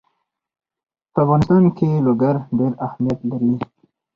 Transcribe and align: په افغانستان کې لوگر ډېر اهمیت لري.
په 1.13 1.17
افغانستان 1.23 1.63
کې 1.77 2.03
لوگر 2.05 2.35
ډېر 2.57 2.73
اهمیت 2.85 3.19
لري. 3.29 3.53